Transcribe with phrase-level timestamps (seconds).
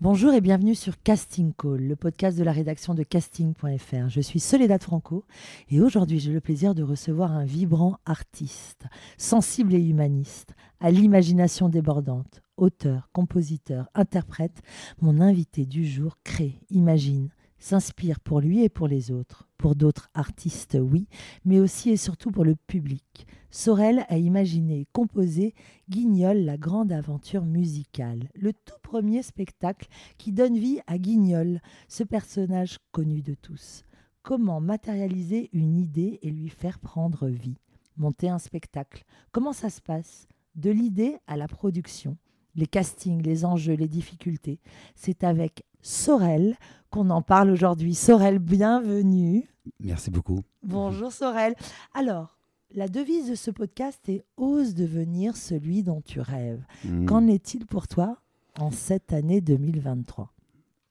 [0.00, 4.08] Bonjour et bienvenue sur Casting Call, le podcast de la rédaction de casting.fr.
[4.08, 5.24] Je suis Soledad Franco
[5.70, 8.84] et aujourd'hui j'ai le plaisir de recevoir un vibrant artiste,
[9.16, 14.62] sensible et humaniste, à l'imagination débordante, auteur, compositeur, interprète.
[15.00, 20.08] Mon invité du jour crée, imagine, s'inspire pour lui et pour les autres, pour d'autres
[20.14, 21.08] artistes, oui,
[21.44, 23.26] mais aussi et surtout pour le public.
[23.50, 25.54] Sorel a imaginé et composé
[25.88, 32.04] Guignol, la grande aventure musicale, le tout premier spectacle qui donne vie à Guignol, ce
[32.04, 33.84] personnage connu de tous.
[34.22, 37.56] Comment matérialiser une idée et lui faire prendre vie?
[37.96, 40.28] Monter un spectacle, comment ça se passe?
[40.54, 42.16] De l'idée à la production
[42.58, 44.58] les castings, les enjeux, les difficultés.
[44.96, 46.56] C'est avec Sorel
[46.90, 47.94] qu'on en parle aujourd'hui.
[47.94, 49.48] Sorel, bienvenue.
[49.80, 50.40] Merci beaucoup.
[50.64, 51.54] Bonjour Sorel.
[51.94, 52.36] Alors,
[52.74, 56.62] la devise de ce podcast est Ose devenir celui dont tu rêves.
[56.84, 57.06] Hmm.
[57.06, 58.18] Qu'en est-il pour toi
[58.58, 60.32] en cette année 2023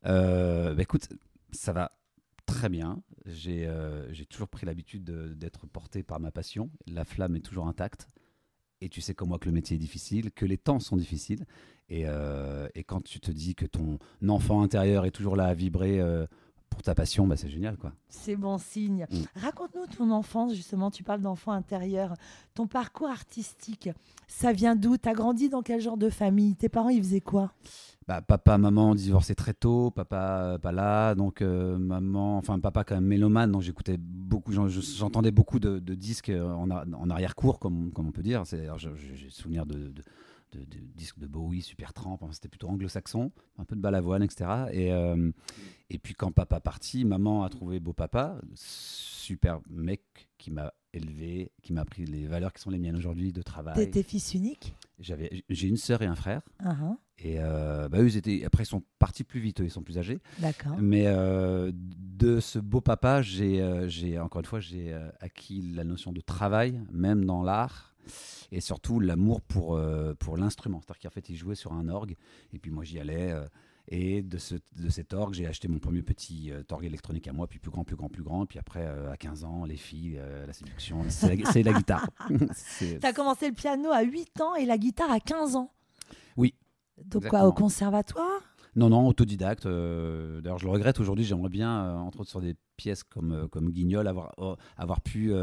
[0.06, 1.09] Euh, bah écoute,
[1.52, 1.92] ça va
[2.46, 3.02] très bien.
[3.26, 6.70] J'ai euh, toujours pris l'habitude de- d'être porté par ma passion.
[6.88, 8.08] La flamme est toujours intacte.
[8.81, 11.45] Et tu sais comme moi que le métier est difficile, que les temps sont difficiles.
[11.89, 13.97] Et, euh, quand tu te dis que ton
[14.28, 16.28] enfant intérieur est toujours là à vibrer euh,
[16.70, 17.92] pour ta passion, bah c'est génial quoi.
[18.10, 19.06] C'est bon signe.
[19.10, 19.40] Mm.
[19.42, 20.92] Raconte-nous ton enfance, justement.
[20.92, 22.14] Tu parles d'enfant intérieur.
[22.54, 23.90] Ton parcours artistique,
[24.28, 24.98] ça vient d'où?
[24.98, 26.56] T'as grandi dans quel genre de famille?
[26.56, 27.52] Tes parents, ils faisaient quoi?
[28.08, 32.86] Bah, papa, maman divorcés très tôt, papa euh, pas là, donc euh, maman, enfin papa
[32.86, 36.72] quand même mélomane, donc j'écoutais beaucoup, j'en- je- j'entendais beaucoup de, de disques euh, en,
[36.72, 38.44] a- en arrière-cour, comme, comme on peut dire.
[38.46, 40.02] J'ai souvenir de, de,
[40.52, 44.50] de- de disques de Bowie, Supertramp, enfin, c'était plutôt anglo-saxon, un peu de balavoine, etc.
[44.72, 45.31] Et, euh,
[45.90, 50.02] et puis quand papa parti, maman a trouvé beau papa, super mec
[50.38, 53.75] qui m'a élevé, qui m'a appris les valeurs qui sont les miennes aujourd'hui de travail.
[53.75, 54.74] T'étais fils unique?
[55.00, 56.41] J'avais, j'ai une sœur et un frère.
[56.59, 59.66] Ah, ah, Et euh, bah, eux, ils étaient, après, ils sont partis plus vite, eux,
[59.66, 60.19] ils sont plus âgés.
[60.40, 60.75] D'accord.
[60.79, 66.12] Mais euh, de ce beau papa, j'ai, j'ai encore une fois, j'ai acquis la notion
[66.14, 67.96] de travail, même dans l'art,
[68.51, 70.79] et surtout l'amour pour, euh, pour l'instrument.
[70.81, 72.16] C'est-à-dire qu'en fait, il jouait sur un orgue,
[72.53, 73.31] et puis moi, j'y allais.
[73.31, 73.45] euh,
[73.90, 77.31] et de, ce, de cet orgue, j'ai acheté mon premier petit euh, orgue électronique à
[77.31, 78.46] moi, puis plus grand, plus grand, plus grand.
[78.46, 82.06] Puis après, euh, à 15 ans, les filles, euh, la séduction, c'est la, la guitare.
[83.00, 85.72] T'as commencé le piano à 8 ans et la guitare à 15 ans
[86.35, 86.53] Oui,
[87.06, 88.41] Donc quoi, au conservatoire?
[88.75, 89.66] Non, non, autodidacte.
[89.66, 91.23] euh, D'ailleurs, je le regrette aujourd'hui.
[91.23, 94.34] J'aimerais bien, euh, entre autres sur des pièces comme, euh, comme Guignol, avoir,
[94.75, 95.34] avoir pu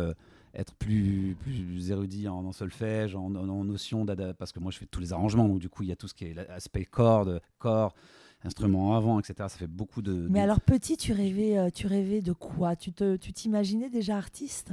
[0.54, 4.04] être plus, plus érudit en, en solfège, en, en, en notion
[4.38, 5.48] Parce que moi, je fais tous les arrangements.
[5.48, 7.94] Donc, du coup, il y a tout ce qui est l'aspect corde, corps,
[8.44, 9.34] instruments avant, etc.
[9.38, 10.12] Ça fait beaucoup de.
[10.30, 12.76] Mais de- alors petit, tu rêvais, euh, tu rêvais de quoi?
[12.76, 14.72] Tu te, tu t'imaginais déjà artiste?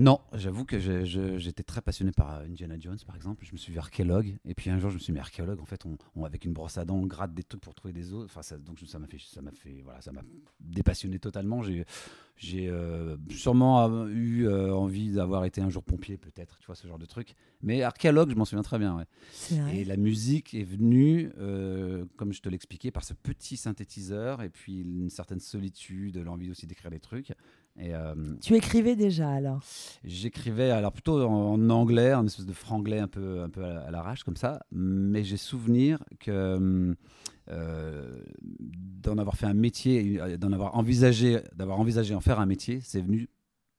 [0.00, 3.44] Non, j'avoue que j'étais très passionné par euh, Indiana Jones, par exemple.
[3.44, 4.36] Je me suis vu archéologue.
[4.44, 5.60] Et puis un jour, je me suis mis archéologue.
[5.60, 7.92] En fait, on, on- avec une brosse à dents, on gratte des trucs pour trouver
[7.92, 8.24] des os.
[8.26, 10.22] Enfin, ça, donc ça m'a fait, ça m'a fait, voilà, ça m'a
[10.60, 11.62] dépassionné totalement.
[11.62, 11.84] J'ai,
[12.36, 16.76] j'ai euh, sûrement euh, eu euh, envie d'avoir été un jour pompier, peut-être, tu vois,
[16.76, 17.34] ce genre de truc.
[17.62, 18.96] Mais archéologue, je m'en souviens très bien.
[18.98, 19.04] ouais.
[19.74, 24.48] Et la musique est venue, euh, comme je te l'expliquais, par ce petit synthétiseur et
[24.48, 27.32] puis une certaine solitude, l'envie aussi d'écrire des trucs.
[27.80, 29.62] Et euh, Tu écrivais déjà alors?
[30.04, 33.90] J'écrivais alors plutôt en, en anglais, en espèce de franglais un peu, un peu à,
[33.90, 36.96] l'arrache comme ça, mais j'ai souvenir que
[37.50, 38.22] euh,
[38.60, 43.00] d'en avoir fait un métier, d'en avoir envisagé, d'avoir envisagé en faire un métier, c'est
[43.00, 43.28] venu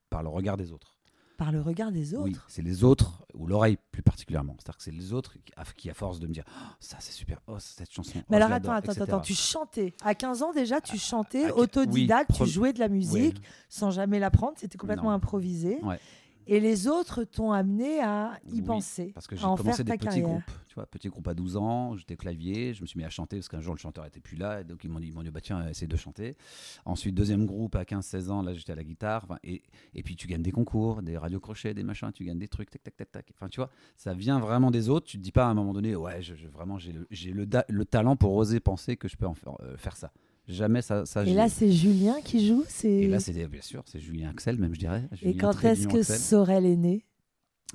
[0.09, 0.97] par le regard des autres.
[1.37, 2.45] Par le regard des Oui, autres?
[2.47, 4.55] c'est les autres, ou l'oreille plus particulièrement.
[4.59, 6.97] C'est-à-dire que c'est les autres qui, à, qui, à force de me dire Oh, ça
[6.99, 8.11] c'est super, oh cette chanson.
[8.15, 9.03] Mais oh, alors je attends, attends, etc.
[9.03, 9.93] attends, tu chantais.
[10.03, 13.89] À 15 ans déjà, tu chantais, à- autodidacte, oui, tu jouais de la musique sans
[13.91, 15.15] jamais l'apprendre, c'était complètement Non.
[15.15, 15.79] improvisé.
[15.83, 15.99] Ouais.
[16.47, 19.77] Et les autres t'ont amené à y Oui, penser, Parce que à j'ai en commencé
[19.77, 20.25] faire des petits carrière.
[20.27, 23.09] groupes, tu vois, petits groupes à 12 ans, j'étais clavier, je me suis mis à
[23.09, 25.31] chanter parce qu'un jour le chanteur était plus là, donc ils m'ont dit, ils dit
[25.31, 26.37] bah tiens, essaie de chanter.
[26.85, 29.63] Ensuite, deuxième groupe à 15-16 ans, là j'étais à la guitare, et,
[29.95, 32.69] et puis tu gagnes des concours, des radios crochets, des machins, tu gagnes des trucs,
[32.69, 33.25] tac, tac, tac, tac.
[33.35, 35.73] Enfin, tu vois, ça vient vraiment des autres, tu te dis pas à un moment
[35.73, 39.17] donné, ouais, je, je- vraiment j'ai le, le, le talent pour oser penser que je
[39.17, 40.11] peux en faire, euh, faire ça.
[40.47, 41.05] Jamais ça.
[41.05, 42.63] ça Et là, c'est Julien qui joue.
[42.67, 42.91] C'est...
[42.91, 45.07] et là, c'est des- bien sûr, c'est Julien Axel, même je dirais.
[45.11, 46.17] Et Julien quand est-ce que Axel.
[46.19, 47.05] Sorel est né?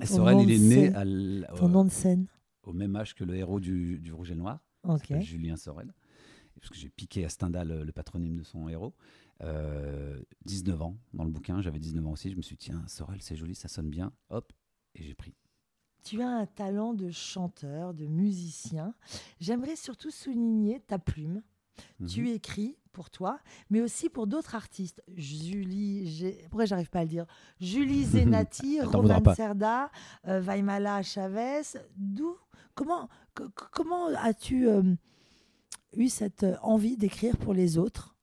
[0.03, 1.03] Sorel, il est né à
[1.55, 2.27] Ton euh, nom de scène
[2.67, 4.59] au même âge que le héros du, du Rouge et le Noir,
[5.21, 5.93] Julien Sorel,
[6.55, 8.93] parce que j'ai piqué à Stendhal le, le patronyme de son héros.
[9.41, 12.83] Euh, 19 ans dans le bouquin, j'avais 19 ans aussi, je me suis dit, tiens,
[12.87, 14.53] Sorel, c'est joli, ça sonne bien, hop,
[14.93, 15.33] et j'ai pris.
[16.03, 18.93] Tu as un talent de chanteur, de musicien.
[19.39, 21.41] J'aimerais surtout souligner ta plume.
[21.99, 22.07] Mhm.
[22.07, 23.39] Tu écris pour toi,
[23.69, 25.01] mais aussi pour d'autres artistes.
[25.15, 27.25] Julie, pourquoi j'arrive pas à le dire?
[27.59, 29.33] Julie Zenati, Roman.
[29.35, 29.91] Serda,
[30.27, 31.61] euh, Vaimala Chavez.
[31.97, 32.35] D'où
[32.73, 34.83] Comment, co- co- comment as-tu euh,
[35.95, 38.15] eu cette euh, envie d'écrire pour les autres?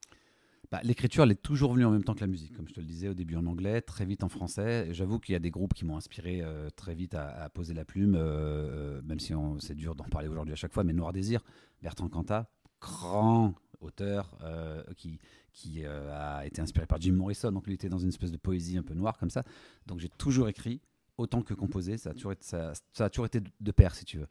[0.70, 2.80] Bah, L'écriture, elle est toujours venue en même temps que la musique, comme je te
[2.80, 4.88] le disais au début en anglais, très vite en français.
[4.92, 7.72] J'avoue qu'il y a des groupes qui m'ont inspiré euh, très vite à, à poser
[7.74, 10.84] la plume, euh, même si c'est dur d'en parler aujourd'hui à chaque fois.
[10.84, 11.42] Mais Noir Désir,
[11.82, 12.48] Bertrand Cantat,
[12.82, 15.18] grand auteur euh, qui,
[15.52, 18.36] qui euh, a été inspiré par Jim Morrison, donc lui était dans une espèce de
[18.36, 19.42] poésie un peu noire comme ça.
[19.86, 20.80] Donc j'ai toujours écrit
[21.16, 23.94] autant que composé, ça a toujours été, ça, ça a toujours été de, de pair
[23.94, 24.26] si tu veux.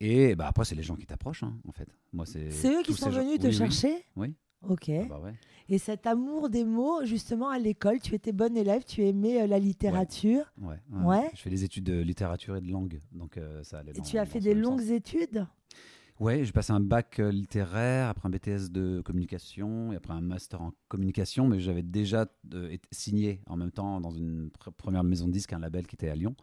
[0.00, 1.88] Et bah, après, c'est les gens qui t'approchent, hein, en fait.
[2.12, 4.34] Moi, c'est C'est eux qui sont gens- venus te Oui, chercher Oui.
[4.68, 4.88] Ok.
[4.90, 5.34] Ah bah ouais.
[5.68, 9.46] Et cet amour des mots, justement, à l'école, tu étais bonne élève, tu aimais euh,
[9.46, 10.52] la littérature.
[10.60, 11.30] Ouais, Ouais.
[11.34, 14.24] Je fais des études de littérature et de langue, donc ça allait Et tu as
[14.26, 14.90] fait des longues sens.
[14.90, 15.46] études?
[16.20, 20.20] Ouais, j'ai passé un bac euh, littéraire, après un BTS de communication, et après un
[20.20, 24.72] master en communication, mais j'avais déjà euh, été signé en même temps dans une pr-
[24.72, 26.34] première maison de disques, un label qui était à Lyon.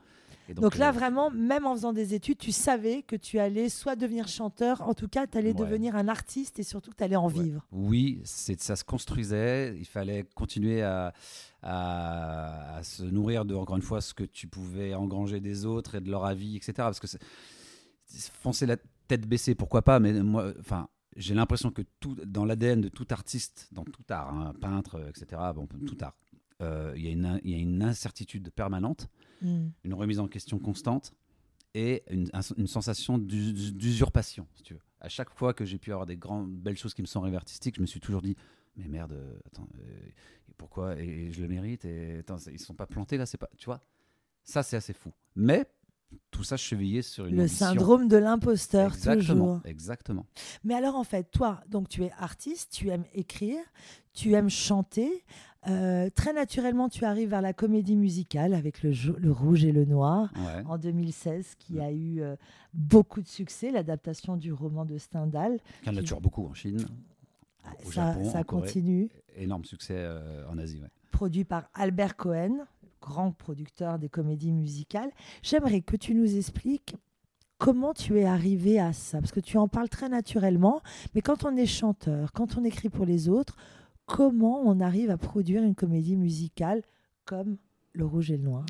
[0.48, 3.68] Et Donc, là, euh, vraiment, même en faisant des études, tu savais que tu allais
[3.68, 5.66] soit devenir chanteur, en tout cas, tu allais Ouais.
[5.66, 7.44] devenir un artiste et surtout que tu allais en Ouais.
[7.44, 7.66] vivre.
[7.74, 9.76] Oui, ça se construisait.
[9.78, 11.14] Il fallait continuer à,
[11.64, 15.96] à- à se nourrir de, encore une fois, ce que tu pouvais engranger des autres
[15.96, 16.74] et de leur avis, etc.
[16.78, 17.08] Parce que
[18.42, 20.88] foncer la tête baissée, pourquoi pas, mais moi, enfin.
[21.18, 25.42] J'ai l'impression que tout, dans l'ADN de tout artiste, dans tout art, hein, peintre, etc.,
[25.56, 26.14] bon, tout art,
[26.62, 29.08] euh, il y, a une in- il y a une incertitude permanente,
[29.42, 29.70] Hmm.
[29.86, 31.14] une remise en question constante
[31.74, 34.82] et une, un- une sensation d'us- d'usurpation, si tu veux.
[35.00, 37.38] À chaque fois que j'ai pu avoir des grandes, belles choses qui me sont arrivées
[37.38, 38.36] artistiques, je me suis toujours dit,
[38.76, 40.10] mais merde, euh, attends, euh,
[40.58, 43.50] pourquoi et, et je le mérite et attends, ils sont pas plantés là, c'est pas,
[43.58, 43.80] tu vois.
[44.44, 45.14] Ça, c'est assez fou.
[45.36, 45.66] Mais
[46.32, 47.68] tout ça chevillé sur une Le ambition.
[47.68, 49.22] syndrome de l'imposteur, Exactement,
[49.56, 49.62] toujours.
[49.66, 50.26] exactement.
[50.64, 53.60] Mais alors, en fait, toi, donc tu es artiste, tu aimes écrire,
[54.14, 55.24] tu aimes chanter.
[55.68, 58.92] euh, très naturellement, tu arrives vers la comédie musicale avec le,
[59.32, 60.32] rouge et le noir.
[60.36, 60.64] Ouais.
[60.68, 62.36] en 2016 qui a eu euh,
[62.74, 65.58] beaucoup de succès, l'adaptation du roman de Stendhal.
[65.86, 66.86] Y en a toujours beaucoup en Chine,
[67.86, 68.68] au ça Japon, ça en Corée.
[68.68, 69.10] continue.
[69.38, 70.80] Énorme succès euh, en Asie.
[70.82, 70.90] ouais.
[71.12, 72.66] Produit par Albert Cohen,
[73.06, 75.12] grand producteur des comédies musicales.
[75.44, 76.96] J'aimerais que tu nous expliques
[77.60, 80.82] comment tu es arrivé à ça, parce que tu en parles très naturellement,
[81.14, 83.56] mais quand on est chanteur, quand on écrit pour les autres,
[84.06, 86.82] comment on arrive à produire une comédie musicale
[87.26, 87.58] comme
[87.94, 88.66] Le Rouge et le Noir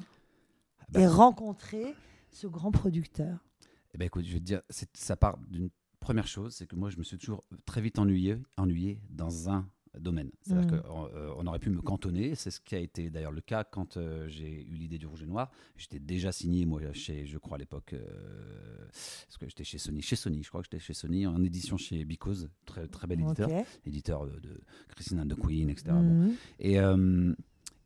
[0.90, 1.96] Bah, et rencontrer
[2.30, 3.40] ce grand producteur?
[3.94, 4.62] Eh ben écoute, je vais te dire,
[4.94, 5.70] ça part d'une
[6.02, 9.66] première chose, c'est que moi je me suis toujours très vite ennuyé, ennuyé dans un
[10.06, 10.32] domaine.
[10.42, 10.82] C'est-à-dire Mm.
[10.82, 13.66] qu'on euh, on aurait pu me cantonner, c'est ce qui a été d'ailleurs le cas
[13.66, 15.52] quand euh, j'ai eu l'idée du rouge et noir.
[15.76, 18.06] J'étais déjà signé, moi, chez, je crois à l'époque, euh,
[18.88, 21.76] parce que j'étais chez Sony, chez Sony, je crois que j'étais chez Sony, en édition
[21.76, 23.50] chez Because, très, très bel éditeur,
[23.86, 24.62] éditeur de, de
[24.96, 25.90] Christine and the Queen, etc.
[25.92, 26.78] Bon, et,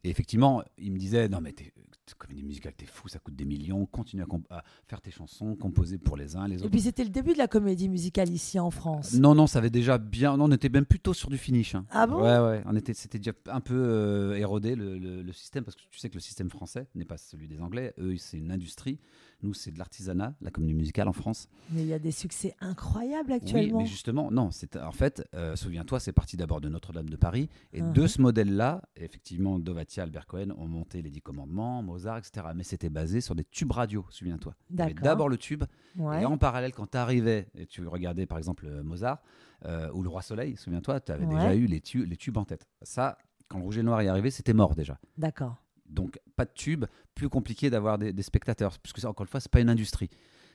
[0.04, 1.72] et effectivement, il me disait Non, mais t'es,
[2.18, 6.18] comédie musicale, t'es fou, ça coûte des millions, continue à, faire tes chansons, composer pour
[6.18, 6.70] les uns, les Et autres.
[6.72, 9.14] puis c'était le début de la comédie musicale ici en France.
[9.14, 10.36] Non, non, ça avait déjà bien.
[10.36, 11.76] Non, on était même plutôt sur du finish.
[11.76, 11.86] hein.
[11.92, 12.16] Ah bon?
[12.24, 12.64] Ouais, ouais.
[12.66, 16.00] On était, c'était déjà un peu euh, érodé le, le- le système parce que tu
[16.00, 17.94] sais que le système français n'est pas celui des Anglais.
[18.00, 18.98] Eux, c'est une industrie.
[19.42, 21.48] Nous, c'est de l'artisanat, la comédie musicale en France.
[21.72, 23.80] Mais il y a des succès incroyables Oui, actuellement.
[23.80, 24.52] mais justement, non.
[24.52, 27.94] C'est en fait, euh, souviens-toi, c'est parti d'abord de Notre-Dame de Paris et Mhm.
[27.94, 32.48] de ce modèle-là, effectivement, Dovatia, Albert Cohen ont monté les Dix Commandements, Mozart, etc.
[32.54, 34.56] Mais c'était basé sur des tubes radio, souviens-toi.
[34.70, 35.64] D'abord le tube,
[35.98, 36.22] Ouais.
[36.22, 39.22] et en parallèle, quand tu arrivais et tu regardais par exemple euh, Mozart
[39.66, 41.36] euh, ou Le Roi Soleil, souviens-toi, tu avais Ouais.
[41.36, 42.66] déjà eu les, tu- les tubes en tête.
[42.82, 43.18] Ça,
[43.48, 45.00] quand le Rouge et le Noir est arrivé, c'était mort déjà.
[45.18, 45.56] D'accord.
[45.90, 49.62] Donc pas de tube, plus compliqué d'avoir des, spectateurs, puisque encore une fois, c'est pas
[49.62, 50.10] une industrie.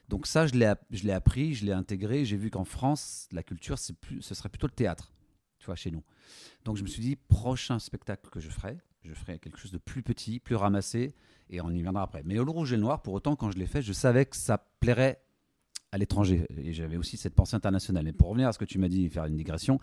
[0.09, 2.25] Donc ça, je l'ai, appris, je l'ai intégré.
[2.25, 5.13] J'ai vu qu'en France, la culture, plus, ce serait plutôt le théâtre,
[5.59, 6.03] tu vois, chez nous.
[6.65, 9.79] Donc je me suis dit, prochain spectacle que je ferai, je ferai quelque chose de
[9.79, 11.15] plus petit, plus ramassé,
[11.51, 12.23] et on y viendra après.
[12.25, 14.37] Mais le rouge et le noir, pour autant, quand je l'ai fait, je savais que
[14.37, 15.23] ça plairait
[15.95, 16.45] à l'étranger.
[16.59, 18.09] Et j'avais aussi cette pensée internationale.
[18.09, 19.79] Et pour revenir à ce que tu m'as dit, faire une digression,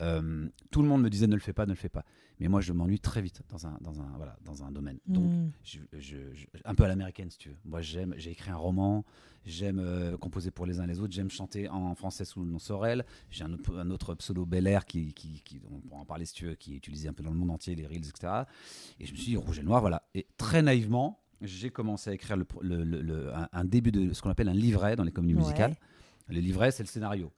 [0.00, 2.04] euh, tout le monde me disait ne le fais pas, ne le fais pas.
[2.40, 4.98] Mais moi, je m'ennuie très vite dans un, dans un, voilà, dans un domaine.
[5.06, 5.50] Donc, Mm.
[5.62, 7.56] je, je- je- un peu à l'américaine, si tu veux.
[7.66, 9.04] Moi, j'aime, j'ai écrit un roman,
[9.44, 12.58] j'aime euh, composer pour les uns les autres, j'aime chanter en français sous le nom
[12.58, 13.04] Sorel.
[13.30, 16.24] J'ai un, autre- un autre pseudo Bel Air qui, qui, qui- on pourra en parler
[16.24, 18.44] si tu veux, qui est utilisé un peu dans le monde entier, les reels, etc.
[18.98, 20.02] Et je me suis dit, rouge et noir, voilà.
[20.14, 24.12] Et très naïvement, j'ai commencé à écrire le, le- le- le- un, un début de
[24.12, 25.76] ce qu'on appelle un livret dans les comédies musicales.
[26.28, 27.32] Le livret, c'est le scénario,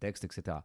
[0.00, 0.58] texte, etc.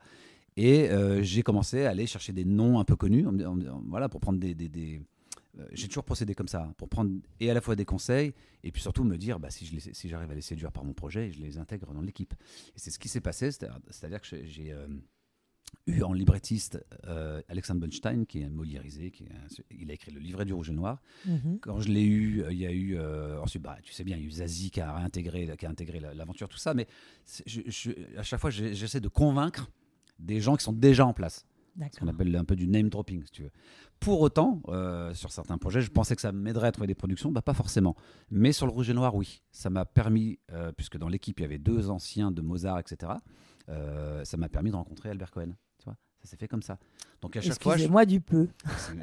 [0.56, 3.56] Et euh, j'ai commencé à aller chercher des noms un peu connus, en me- en
[3.56, 4.56] me- en- voilà, pour prendre des.
[4.56, 5.02] des- des-
[5.60, 8.72] euh, j'ai toujours procédé comme ça, pour prendre et à la fois des conseils et
[8.72, 10.94] puis surtout me dire bah, si, je les- si j'arrive à les séduire par mon
[10.94, 12.34] projet, je les intègre dans l'équipe.
[12.76, 14.88] Et c'est ce qui s'est passé, c'est-à- c'est-à-dire que j'ai- j'ai euh,
[15.86, 19.94] eu en librettiste euh, Alexandre Bunstein, qui est un Moliérisé, qui est un- il a
[19.94, 21.02] écrit le livret du Rouge et Noir.
[21.26, 21.60] Mhm.
[21.62, 24.18] Quand je l'ai eu, euh, il y a eu euh, ensuite, bah, tu sais bien,
[24.18, 26.74] il y a eu Zazie qui a réintégré, qui a intégré la- l'aventure, tout ça.
[26.74, 26.88] Mais
[27.26, 29.70] c'est- je- je- à chaque fois, j'essaie de convaincre
[30.20, 31.46] des gens qui sont déjà en place,
[31.94, 33.52] ce qu'on appelle un peu du name dropping, si tu veux.
[34.00, 37.32] Pour autant, euh, sur certains projets, je pensais que ça m'aiderait à trouver des productions,
[37.32, 37.96] bah pas forcément.
[38.30, 40.38] Mais sur le Rouge et Noir, oui, ça m'a permis,
[40.76, 43.14] puisque dans l'équipe il y avait deux anciens de Mozart, etc.
[43.70, 45.52] euh, ça m'a permis de rencontrer Albert Cohen.
[45.80, 46.78] Tu vois, ça s'est fait comme ça.
[47.22, 48.48] Donc à chaque fois, je- Excusez-moi du peu.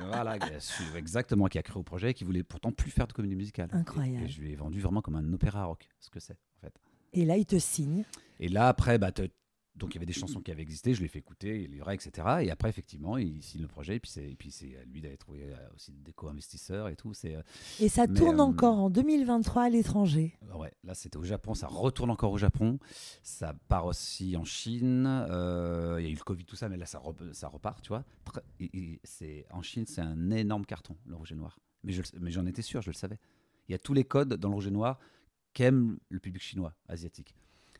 [0.09, 0.37] Voilà,
[0.97, 3.69] exactement, qui a créé au projet, et qui voulait pourtant plus faire de comédie musicale.
[3.73, 4.25] Incroyable.
[4.25, 6.75] Et, je lui ai vendu vraiment comme un opéra rock, ce que c'est en fait.
[7.13, 8.05] Et là, il te signe.
[8.41, 9.29] Et là après, bah, te-
[9.77, 11.83] donc il y avait des chansons qui avaient existé, je les ai fait écouter, il
[11.93, 12.29] etc.
[12.43, 15.01] Et après effectivement, il signe le projet, et puis c'est, et puis c'est à lui
[15.01, 17.13] d'aller trouver euh, aussi des co-investisseurs et tout.
[17.13, 17.43] C'est, euh,
[17.81, 20.39] Et ça Mais, tourne euh, encore en 2023 à l'étranger.
[20.55, 22.79] ouais, là c'était au Japon, ça retourne encore au Japon,
[23.23, 25.07] ça part aussi en Chine.
[25.07, 27.83] euh, il y a eu le Covid, tout ça, mais là ça, rep- ça repart,
[27.83, 28.05] tu vois.
[28.25, 31.59] Très- et- et c'est en Chine, c'est un énorme carton, le rouge et noir.
[31.83, 33.19] Mais, je, mais j'en étais sûr, je le savais.
[33.69, 34.99] Il y a tous les codes dans le rouge et noir
[35.53, 37.35] qu'aime le public chinois, asiatique.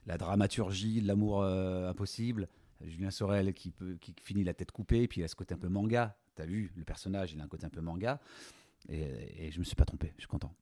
[0.07, 2.49] La dramaturgie, l'amour euh, impossible.
[2.83, 5.59] Julien Sorel qui, peut, qui finit la tête coupée, puis il a ce côté un
[5.59, 6.17] peu manga.
[6.35, 8.21] T'as vu, le personnage, il a un côté un peu manga.
[8.89, 10.53] Et, et je me suis pas trompé, je suis content.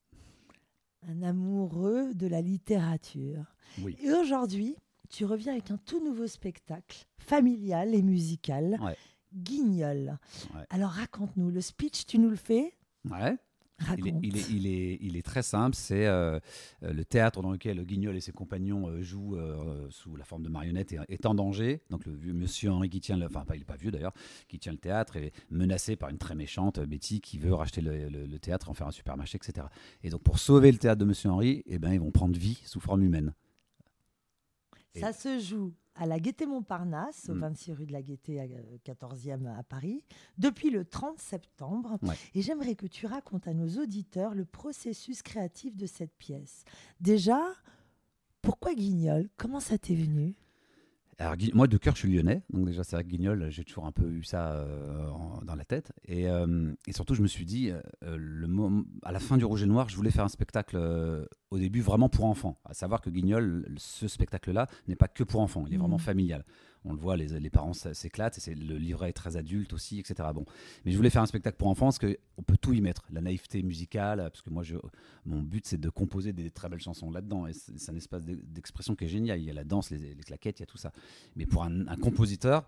[1.09, 3.45] Un amoureux de la littérature.
[3.81, 3.97] Oui.
[4.01, 4.77] Et aujourd'hui,
[5.11, 8.97] tu reviens avec un tout nouveau spectacle, familial et musical, Ouais.
[9.35, 10.19] Guignol.
[10.55, 10.65] Ouais.
[10.71, 12.75] Alors raconte-nous, le speech, tu nous le fais?
[13.11, 13.37] Ouais.
[13.99, 14.21] Il est, Raconte.
[14.25, 16.39] il, est, il, est, il est très simple, c'est euh,
[16.83, 20.49] le théâtre dans lequel Guignol et ses compagnons euh, jouent euh, sous la forme de
[20.49, 21.81] marionnettes est, en danger.
[21.91, 24.13] Donc le vieux monsieur Henri qui tient, le, enfin pas, il n'est pas vieux d'ailleurs,
[24.49, 28.09] qui tient le théâtre est menacé par une très méchante Betty qui veut racheter le,
[28.09, 29.67] le- le théâtre, en faire un supermarché, etc.
[30.03, 32.61] Et donc pour sauver le théâtre de monsieur Henri, eh ben, ils vont prendre vie
[32.65, 33.35] sous forme humaine.
[34.95, 37.41] Ça se joue à la Gaîté Montparnasse, au Mm.
[37.41, 40.05] 26 rue de la Gaîté, à, euh, 14e à Paris,
[40.39, 41.99] depuis le 30 septembre.
[42.03, 42.15] Ouais.
[42.35, 46.65] Et j'aimerais que tu racontes à nos auditeurs le processus créatif de cette pièce.
[47.01, 47.41] Déjà,
[48.41, 49.29] pourquoi Guignol?
[49.37, 50.35] Comment ça t'est venu?
[51.23, 52.43] Alors, moi, de cœur, je suis lyonnais.
[52.53, 55.55] Donc, déjà, c'est vrai que Guignol, j'ai toujours un peu eu ça euh, en- dans
[55.55, 55.93] la tête.
[56.05, 58.49] Et, euh, et surtout, je me suis dit, euh, le
[59.05, 60.77] à la fin du Rouge et Noir, je voulais faire un spectacle
[61.51, 62.59] au début vraiment pour enfants.
[62.65, 65.65] À savoir que Guignol, ce spectacle-là, n'est pas que pour enfants.
[65.69, 66.03] Il est vraiment Mhm.
[66.03, 66.45] familial.
[66.85, 68.39] On le voit, les, parents s'éclatent.
[68.49, 70.29] et Le livret est très adulte aussi, etc.
[70.35, 70.45] Bon.
[70.85, 73.05] Mais je voulais faire un spectacle pour enfants parce qu'on peut tout y mettre.
[73.13, 74.65] La naïveté musicale, parce que moi,
[75.25, 77.47] mon but, c'est de composer des très belles chansons là-dedans.
[77.47, 79.39] Et c'est un espace d'e- d'expression qui est génial.
[79.41, 80.93] Il y a la danse, les, les claquettes, il y a tout ça.
[81.37, 82.67] Mais pour un, un compositeur,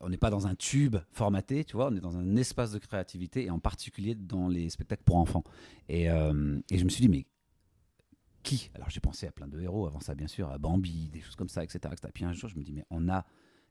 [0.00, 2.78] on n'est pas dans un tube formaté, tu vois, on est dans un espace de
[2.78, 5.44] créativité, et en particulier dans les spectacles pour enfants.
[5.88, 7.26] Et, euh, et je me suis dit, mais
[8.46, 11.20] qui Alors j'ai pensé à plein de héros avant ça, bien sûr, à Bambi, des
[11.20, 11.78] choses comme ça, etc.
[11.92, 12.08] etc.
[12.14, 13.24] Puis un jour, je me dis, mais on a,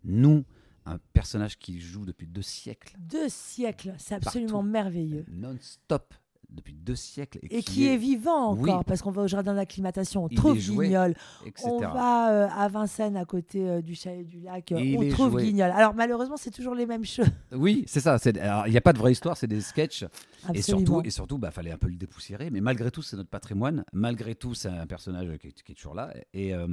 [0.03, 0.44] nous,
[0.86, 4.67] un personnage qui joue depuis deux siècles, Deux siècles, c'est absolument Partout.
[4.67, 5.25] merveilleux.
[5.29, 6.13] non-stop,
[6.50, 7.40] depuis deux siècles.
[7.50, 8.70] Et qui est vivant Oui.
[8.70, 11.16] encore, parce qu'on va au jardin d'acclimatation, on Il trouve Guignol.
[11.46, 11.68] etc.
[11.72, 15.10] On va euh, à Vincennes, à côté euh, du chalet du lac, euh, Et on
[15.10, 15.44] trouve joué.
[15.44, 15.72] Guignol.
[15.72, 17.25] Alors malheureusement, c'est toujours les mêmes choses.
[17.52, 18.18] Oui, c'est ça.
[18.25, 20.06] Il n'y a pas de vraie histoire, c'est des sketchs.
[20.54, 22.50] Et surtout, et surtout, bah, fallait un peu le dépoussiérer.
[22.52, 23.84] Mais malgré tout, c'est notre patrimoine.
[23.94, 26.14] Malgré tout, c'est un personnage qui est, qui est toujours là.
[26.34, 26.68] Et, euh,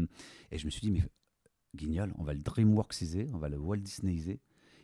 [0.50, 1.02] et je me suis dit, mais
[1.74, 4.40] Guignol, on va le DreamWorksiser, on va le Walt Disneyiser.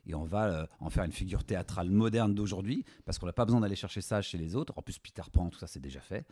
[0.09, 3.45] Et on va euh, en faire une figure théâtrale moderne d'aujourd'hui, parce qu'on n'a pas
[3.45, 4.73] besoin d'aller chercher ça chez les autres.
[4.77, 6.25] En plus, Peter Pan, tout ça, c'est déjà fait.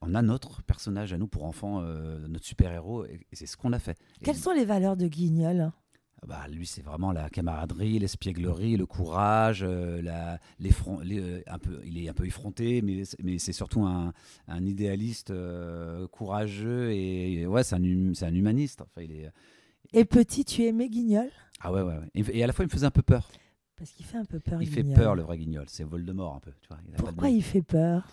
[0.00, 3.56] On a notre personnage à nous pour enfants, euh, notre super-héros, et, et c'est ce
[3.56, 3.98] qu'on a fait.
[4.20, 5.72] Et Quelles sont les valeurs de Guignol?
[6.26, 10.70] Bah, lui, c'est vraiment la camaraderie, l'espièglerie, le courage, euh, la, les,
[11.18, 14.12] euh, un peu, il est un peu effronté, mais, mais c'est surtout un,
[14.46, 18.82] un idéaliste euh, courageux et, et ouais, c'est un, hum- un humaniste.
[18.82, 19.30] Enfin, il est,
[19.92, 21.28] Et petit, tu aimais Guignol?
[21.60, 22.10] Ah ouais, ouais, ouais.
[22.14, 23.30] Et, à la fois, il me faisait un peu peur.
[23.76, 24.60] Parce qu'il fait un peu peur.
[24.62, 25.64] Il fait peur, le vrai Guignol.
[25.68, 26.52] C'est Voldemort un peu.
[26.60, 26.78] Tu vois.
[26.86, 28.06] Il a pas de Pourquoi il fait peur?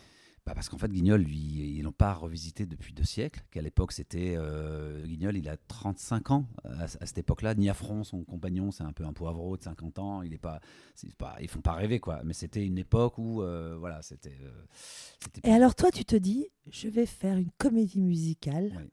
[0.46, 1.38] Bah, Parce qu'en fait, Guignol, lui,
[1.78, 3.42] ils l'ont pas revisité depuis deux siècles.
[3.52, 4.36] Qu'à l'époque, c'était.
[4.38, 7.54] euh, Guignol, il a 35 ans à, à cette époque-là.
[7.54, 10.22] Niafron, son compagnon, c'est un peu un poivreau de 50 ans.
[10.22, 10.62] Il est pas,
[11.42, 12.22] ils font pas rêver, quoi.
[12.24, 13.42] Mais c'était une époque où.
[13.44, 14.38] euh, voilà, c'était.
[14.42, 14.52] euh,
[15.22, 18.88] c'était Et alors toi, tu te dis, je vais faire une comédie musicale, Ouais.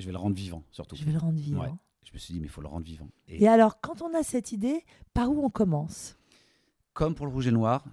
[0.00, 0.94] Je vais le rendre vivant, surtout.
[0.94, 1.62] je vais le rendre vivant.
[1.62, 1.72] Ouais.
[2.04, 3.08] Je me suis dit, mais il faut le rendre vivant.
[3.28, 6.16] Et, Et alors, quand on a cette idée, par où on commence?
[6.94, 7.84] Comme pour le rouge et noir,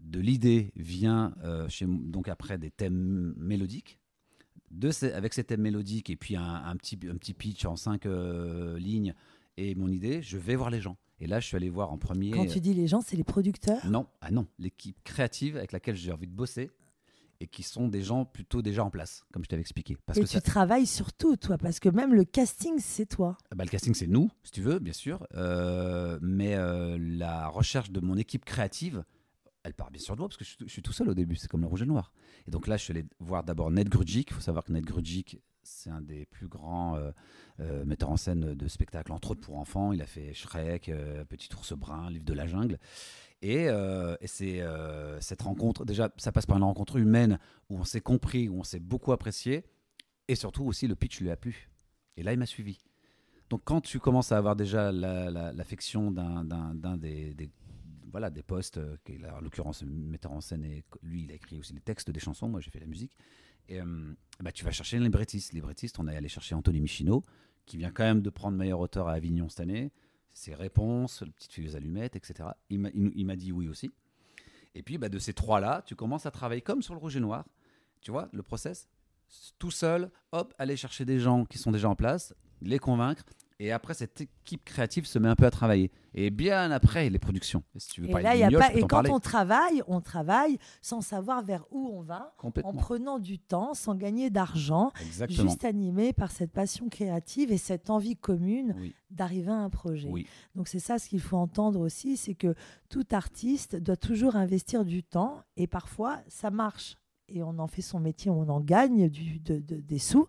[0.00, 3.98] de l'idée vient euh, chez, donc après des thèmes mélodiques.
[4.70, 7.76] De ces- avec ces thèmes mélodiques et puis un, un petit, un petit pitch en
[7.76, 9.14] cinq euh, lignes
[9.56, 10.96] et mon idée, je vais voir les gens.
[11.20, 12.32] Et là, je suis allé voir en premier.
[12.32, 13.86] Quand tu dis les gens, c'est les producteurs?
[13.86, 16.70] Non, ah non, l'équipe créative avec laquelle j'ai envie de bosser
[17.40, 19.96] et qui sont des gens plutôt déjà en place, comme je t'avais expliqué.
[20.06, 23.06] Parce Et que tu ça- travailles sur tout, toi, parce que même le casting, c'est
[23.06, 23.36] toi.
[23.54, 25.26] bah, le casting, c'est nous, si tu veux, bien sûr.
[25.34, 29.04] Euh, mais euh, la recherche de mon équipe créative,
[29.62, 31.14] elle part bien sûr de moi, parce que je, suis- je suis tout seul au
[31.14, 31.36] début.
[31.36, 32.12] C'est comme le rouge et le noir.
[32.46, 34.30] Et donc là, je suis allé voir d'abord Ned Grudgic.
[34.30, 37.10] Il faut savoir que Ned Grudgic, c'est un des plus grands euh,
[37.60, 39.92] euh, metteurs en scène de spectacles, entre autres pour enfants.
[39.92, 42.78] Il a fait Shrek, euh, Petit ours brun, Livre de la jungle.
[43.44, 48.00] Et, euh, euh, cette rencontre, déjà, ça passe par une rencontre humaine où on s'est
[48.00, 49.64] compris, où on s'est beaucoup apprécié.
[50.28, 51.68] Et surtout aussi, le pitch lui a plu.
[52.16, 52.78] Et là, il m'a suivi.
[53.50, 57.50] Donc quand tu commences à avoir déjà la- la- l'affection d'un des,
[58.10, 61.34] voilà, des postes, euh, qui est en l'occurrence metteur en scène, et lui il a
[61.34, 63.14] écrit aussi les textes des chansons, moi j'ai fait la musique,
[64.40, 65.52] bah, tu vas chercher un librettiste.
[65.52, 67.22] Librettiste, on est allé chercher Anthony Michino,
[67.66, 69.92] qui vient quand même de prendre meilleur auteur à Avignon cette année,
[70.34, 72.50] ses réponses, le Petite fille aux allumettes, etc.
[72.68, 73.90] Il m'a- dit oui aussi.
[74.74, 77.20] Et puis bah, de ces trois-là, tu commences à travailler comme sur le rouge et
[77.20, 77.46] noir,
[78.02, 78.88] tu vois, le process,
[79.58, 83.24] tout seul, hop, aller chercher des gens qui sont déjà en place, les convaincre.
[83.60, 85.92] Et après, cette équipe créative se met un peu à travailler.
[86.12, 87.62] Et bien après, les productions.
[87.76, 88.72] Si tu veux Et parler là, y a pas.
[88.74, 89.10] Et quand parler.
[89.10, 93.94] on travaille, on travaille sans savoir vers où on va, en prenant du temps, sans
[93.94, 94.90] gagner d'argent,
[95.28, 100.08] juste animé par cette passion créative et cette envie commune Oui, d'arriver à un projet.
[100.10, 102.54] oui, Donc c'est ça ce qu'il faut entendre aussi, c'est que
[102.88, 106.96] tout artiste doit toujours investir du temps et parfois ça marche
[107.28, 110.26] et on en fait son métier, on en gagne du, de- de- des sous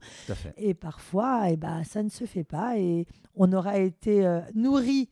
[0.57, 5.09] et parfois eh ben, ça ne se fait pas et on aura été euh, nourri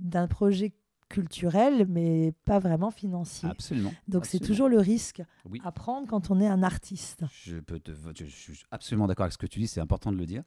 [0.00, 0.72] d'un projet
[1.08, 3.48] culturel mais pas vraiment financier.
[3.48, 3.92] Absolument.
[4.08, 5.60] Donc c'est toujours le risque Oui.
[5.64, 7.24] à prendre quand on est un artiste.
[7.44, 10.10] Je, peux te, je, je suis absolument d'accord avec ce que tu dis, c'est important
[10.12, 10.42] de le dire.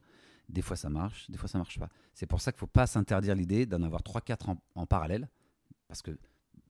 [0.50, 1.90] Des fois ça marche, des fois ça marche pas.
[2.14, 5.30] C'est pour ça qu'il faut pas s'interdire l'idée d'en avoir 3-4 en, en parallèle.
[5.88, 6.12] Parce que,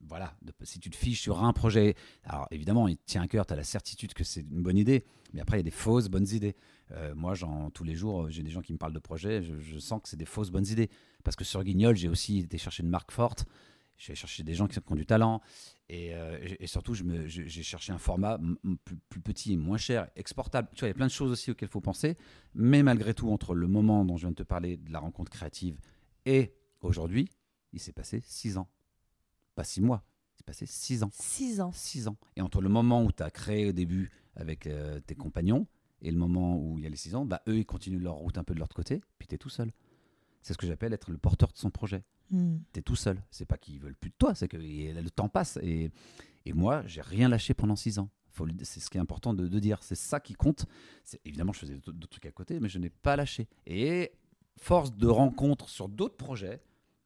[0.08, 0.34] voilà,
[0.64, 3.56] si tu te fiches sur un projet, alors évidemment, il tient à cœur, tu as
[3.56, 6.28] la certitude que c'est une bonne idée, mais après, il y a des fausses bonnes
[6.30, 6.56] idées.
[6.92, 7.34] Euh, moi,
[7.74, 10.18] tous les jours, j'ai des gens qui me parlent de projets, je, sens que c'est
[10.18, 10.90] des fausses bonnes idées.
[11.24, 13.46] Parce que sur Guignol, j'ai aussi été chercher une marque forte,
[13.98, 15.42] j'ai cherché des gens qui ont du talent,
[15.90, 18.40] et, euh, surtout, j'ai cherché un format
[18.86, 20.70] plus, plus petit, moins cher, exportable.
[20.74, 22.18] Tu vois, il y a plein de choses aussi auxquelles il faut penser.
[22.56, 25.30] Mais malgré tout, entre le moment dont je viens de te parler, de la rencontre
[25.30, 25.80] créative,
[26.26, 27.30] et aujourd'hui,
[27.74, 28.70] il s'est passé six ans.
[29.60, 31.10] Pas six mois, il s'est passé six ans.
[31.12, 31.72] Six ans.
[31.74, 32.16] Six ans.
[32.38, 35.68] Et entre le moment où tu as créé au début avec euh, tes compagnons
[36.02, 38.14] et le moment où il y a les six ans, bah, eux, ils continuent leur
[38.14, 39.74] route un peu de leur côté, puis tu es tout seul.
[40.44, 42.60] C'est ce que j'appelle être le porteur de son projet Hmm.
[42.72, 43.22] tu es tout seul.
[43.32, 45.58] C'est pas qu'ils veulent plus de toi, c'est que le temps passe.
[45.64, 45.90] Et,
[46.46, 48.10] et moi, j'ai rien lâché pendant six ans.
[48.64, 49.82] C'est ce qui est important de, de dire.
[49.84, 50.68] C'est ça qui compte.
[51.04, 53.48] C'est- Évidemment, je faisais d'autres trucs à côté, mais je n'ai pas lâché.
[53.66, 54.12] Et
[54.58, 56.62] force de rencontres sur d'autres projets,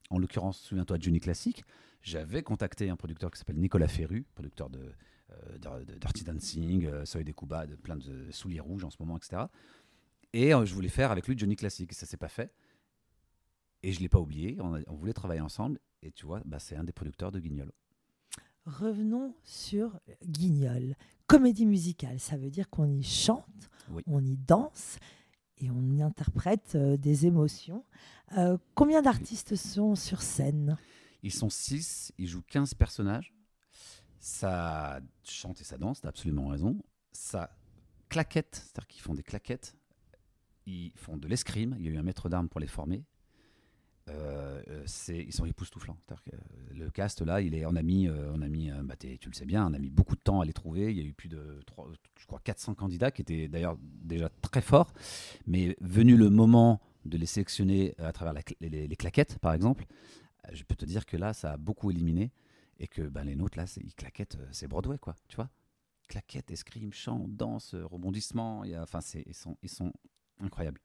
[0.10, 1.64] en l'occurrence, souviens-toi de Johnny Classic,
[2.04, 4.92] j'avais contacté un producteur qui s'appelle Nicolas Ferru, producteur de
[5.32, 8.92] euh, de- de Dirty Dancing, euh, Soy des Kuba, de plein de souliers rouges en
[8.92, 9.44] ce moment, etc.
[10.32, 11.92] Et euh, je voulais faire avec lui Johnny Classic.
[11.92, 12.54] Et ça s'est pas fait.
[13.82, 14.58] Et je l'ai pas oublié.
[14.62, 15.80] On, a- on voulait travailler ensemble.
[16.04, 17.72] Et tu vois, bah, c'est un des producteurs de Guignol.
[18.66, 20.96] Revenons sur Guignol.
[21.28, 24.04] Comédie musicale, ça veut dire qu'on y chante, Oui.
[24.08, 24.98] on y danse
[25.58, 27.84] et on y interprète euh, des émotions.
[28.38, 30.78] Euh, combien d'artistes sont sur scène?
[31.24, 33.34] Ils sont six, ils jouent 15 personnages.
[34.20, 36.78] Ça chante et ça danse, t'as absolument raison.
[37.12, 37.56] Ça
[38.10, 39.76] claquette, c'est-à-dire qu'ils font des claquettes.
[40.66, 43.04] Ils font de l'escrime, il y a eu un maître d'armes pour les former.
[44.10, 45.98] Euh, euh, ils sont époustouflants.
[46.12, 46.38] Euh,
[46.74, 49.18] le cast là, il est, on a mis, euh, on a mis euh, bah, tu
[49.30, 50.92] le sais bien, on a mis beaucoup de temps à les trouver.
[50.92, 54.30] Il y a eu plus de, trois- je crois, 400 candidats qui étaient d'ailleurs déjà
[54.42, 54.94] très forts.
[55.48, 60.64] Mais venu le moment de les sélectionner à travers les- claquettes, par exemple, euh, je
[60.64, 62.32] peux te dire que là, ça a beaucoup éliminé
[62.80, 65.50] et que ben, les nôtres, là, ils claquettent, euh, c'est Broadway, quoi, tu vois.
[66.08, 69.94] Claquettes, escrime, chant, danse, euh, rebondissement, il y a- enfin, ils, sont, ils sont
[70.40, 70.80] incroyables.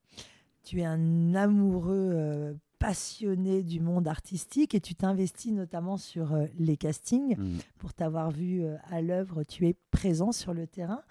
[0.62, 6.46] Tu es un amoureux euh, passionné du monde artistique et tu t'investis notamment sur euh,
[6.58, 7.36] les castings.
[7.36, 7.58] Mm.
[7.78, 11.02] Pour t'avoir vu euh, à l'œuvre, tu es présent sur le terrain.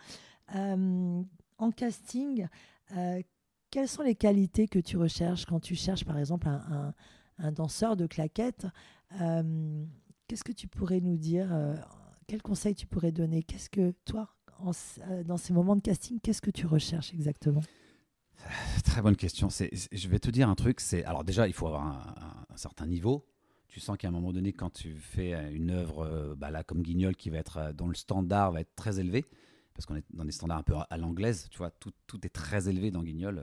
[1.60, 2.48] En casting,
[3.72, 6.94] quelles sont les qualités que tu recherches quand tu cherches par exemple un, un-
[7.38, 8.68] un danseur de claquettes
[9.22, 9.86] Euh,
[10.28, 11.74] Qu'est-ce que tu pourrais nous dire euh,
[12.28, 13.44] Quels conseils tu pourrais donner?
[13.44, 14.28] Qu'est-ce que toi,
[14.66, 17.62] euh, dans ces moments de casting, qu'est-ce que tu recherches exactement?
[18.84, 19.48] Très bonne question.
[19.50, 20.82] Je vais te dire un truc.
[20.82, 21.86] C'est alors déjà, il faut avoir
[22.50, 23.26] un, certain niveau.
[23.70, 27.16] tu sens qu'à un moment donné, quand tu fais une œuvre bah là, comme Guignol,
[27.16, 29.24] qui va être, dont le standard va être très élevé,
[29.78, 32.30] parce qu'on est dans des standards un peu à l'anglaise, tu vois, tout, tout, est
[32.30, 33.42] très élevé dans Guignol,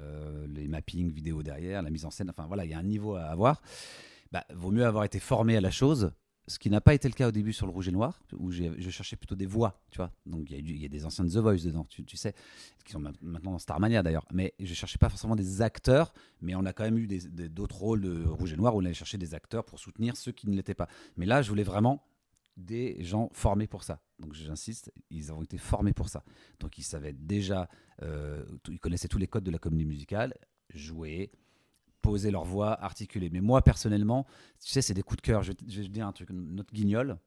[0.48, 3.14] les mappings vidéo derrière, la mise en scène, enfin voilà, il y a un niveau
[3.14, 3.62] à avoir.
[4.32, 6.12] Bah, vaut mieux avoir été formé à la chose
[6.46, 8.50] ce qui n'a pas été le cas au début sur le rouge et noir, où
[8.50, 10.12] je cherchais plutôt des voix, tu vois.
[10.26, 12.34] Donc il y, a des anciens The Voice dedans, tu, tu, sais,
[12.84, 14.26] qui sont maintenant dans Starmania d'ailleurs.
[14.32, 17.06] Mais je cherchais pas forcément des acteurs, mais on a quand même eu
[17.48, 20.32] d'autres rôles de rouge et noir où on allait chercher des acteurs pour soutenir ceux
[20.32, 20.88] qui ne l'étaient pas.
[21.16, 22.06] Mais là, je voulais vraiment
[22.56, 24.00] des gens formés pour ça.
[24.18, 26.24] Donc j'insiste, ils ont été formés pour ça.
[26.60, 27.68] Donc ils savaient déjà,
[28.02, 30.34] euh, ils connaissaient tous les codes de la comédie musicale,
[30.70, 31.32] jouer,
[32.00, 33.30] poser leur voix, articuler.
[33.30, 34.26] Mais moi, personnellement,
[34.60, 35.42] tu sais, c'est des coups de cœur.
[35.42, 36.30] Je, je vais te dire un truc.
[36.30, 37.18] Notre guignol,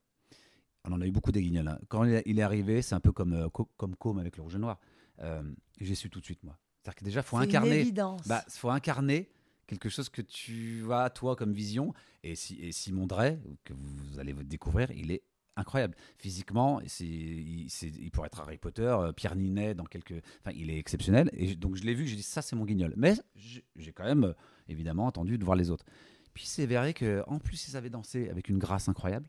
[0.86, 1.68] on en a eu beaucoup des guignols.
[1.68, 1.80] Hein.
[1.90, 4.60] Quand il est arrivé, c'est un peu comme, euh, comme Com avec le rouge et
[4.60, 4.80] noir.
[5.20, 5.44] Euh,
[5.80, 6.58] j'ai su tout de suite, moi.
[6.82, 7.92] C'est-à-dire que déjà, il faut incarner.
[8.28, 9.30] Bah, faut incarner
[9.68, 11.94] quelque chose que tu as, toi, comme vision.
[12.24, 15.24] Et, si, et Simon Drey, que vous allez découvrir, il est
[15.56, 15.96] incroyable.
[16.18, 20.22] Physiquement, il, il, pourrait être Harry Potter, euh, Pierre Ninet, dans quelques.
[20.56, 21.30] Il est exceptionnel.
[21.34, 22.94] Et donc, je l'ai vu, j'ai dit, ça, c'est mon guignol.
[22.96, 24.34] Mais j'ai quand même
[24.68, 25.86] évidemment entendu de voir les autres.
[26.34, 29.28] Puis c'est vrai qu'en plus, ils avaient dansé avec une grâce incroyable.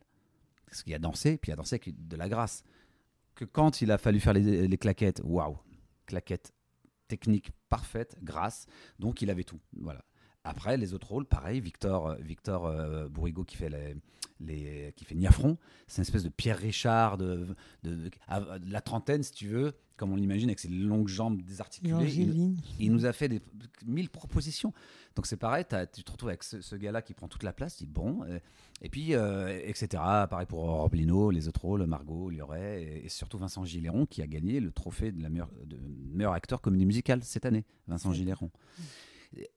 [0.66, 2.62] Parce qu'il a dansé, puis il a dansé avec de la grâce.
[3.34, 5.58] Que quand il a fallu faire les, claquettes, waouh,
[6.04, 6.52] claquettes
[7.06, 8.66] techniques parfaites, grâce.
[8.98, 9.60] Donc il avait tout.
[9.80, 10.04] Voilà.
[10.44, 13.96] Après, les autres rôles, pareil, Victor, Victor euh, Bourrigo qui fait, les,
[14.40, 17.46] les, qui fait Niafron, c'est une espèce de Pierre Richard de,
[17.82, 18.10] de,
[18.66, 22.54] la trentaine, si tu veux, comme on l'imagine, avec ses longues jambes désarticulées.
[22.78, 23.42] Il, nous a fait des,
[23.84, 24.72] mille propositions.
[25.16, 27.84] Donc c'est pareil, tu te retrouves avec ce, gars-là qui prend toute la place, tu
[27.84, 28.38] dis bon, euh,
[28.80, 29.88] et, puis, euh, etc.
[30.30, 34.26] Pareil pour Roblino, les autres rôles, Margot, Lioret, et, et, surtout Vincent Giléron qui a
[34.28, 35.76] gagné le trophée de, la meilleure, de
[36.14, 38.50] meilleur acteur comédie musicale cette année, Vincent Giléron.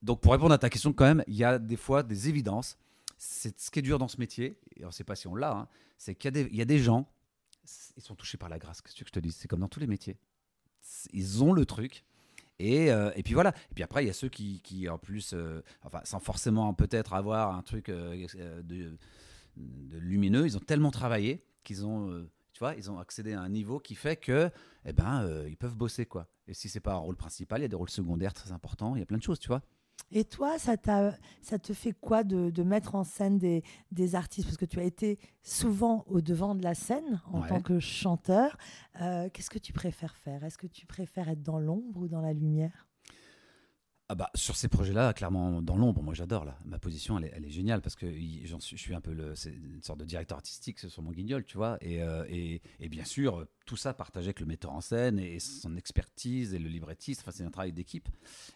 [0.02, 2.78] Donc pour répondre à ta question, quand même, il y a des fois des évidences.
[3.18, 5.36] C'est ce qui est dur dans ce métier, et on ne sait pas si on
[5.36, 7.08] l'a, hein, c'est qu'il y, a des gens,
[7.96, 9.32] ils sont touchés par la grâce, qu'est-ce que je te dis?
[9.32, 10.18] C'est comme dans tous les métiers
[11.14, 12.04] ils ont le truc.
[12.60, 13.54] Et, euh, et, puis voilà.
[13.72, 17.14] Et puis après, il y a ceux qui, en plus, euh, enfin, sans forcément peut-être
[17.14, 18.28] avoir un truc euh,
[18.64, 18.98] de,
[19.58, 22.28] lumineux, ils ont tellement travaillé qu'ils ont,
[22.62, 24.52] tu vois, ils ont accédé à un niveau qui fait que,
[24.86, 26.28] eh ben, ils peuvent bosser quoi.
[26.46, 28.96] Et si c'est pas un rôle principal, il y a des rôles secondaires très importants.
[28.96, 29.64] Il y a plein de choses, tu vois.
[30.12, 30.76] Et toi, ça,
[31.42, 34.46] ça te fait quoi de, de mettre en scène des, des, artistes?
[34.46, 38.56] Parce que tu as été souvent au devant de la scène en tant que chanteur.
[39.02, 40.44] Euh, qu'est-ce que tu préfères faire?
[40.44, 42.91] Est-ce que tu préfères être dans l'ombre ou dans la lumière?
[44.12, 46.60] Ah bah, sur ces projets-là, clairement dans l'ombre, moi j'adore là.
[46.66, 48.06] Ma position, elle est, elle est géniale parce que
[48.44, 51.12] j'en suis, je suis un peu le, c'est une sorte de directeur artistique sur mon
[51.12, 51.78] guignol, tu vois.
[51.80, 55.40] Et, euh, et, et, bien sûr, tout ça partagé avec le metteur en scène et
[55.40, 57.22] son expertise et le librettiste.
[57.22, 58.10] Enfin, c'est un travail d'équipe.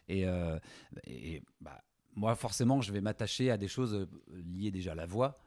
[0.09, 0.59] Et, euh,
[1.05, 1.85] et bah,
[2.17, 5.39] moi, forcément, je vais m'attacher à des choses euh, liées déjà à la voix.